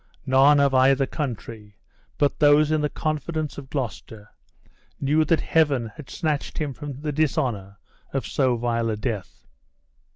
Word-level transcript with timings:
None 0.25 0.59
of 0.59 0.73
either 0.73 1.05
country, 1.05 1.75
but 2.17 2.39
those 2.39 2.71
in 2.71 2.81
the 2.81 2.89
confidence 2.89 3.59
of 3.59 3.69
Gloucester, 3.69 4.29
knew 4.99 5.23
that 5.25 5.41
Heaven 5.41 5.91
had 5.95 6.09
snatched 6.09 6.57
him 6.57 6.73
from 6.73 7.01
the 7.01 7.11
dishonor 7.11 7.77
of 8.11 8.25
so 8.25 8.55
vile 8.57 8.89
a 8.89 8.97
death. 8.97 9.45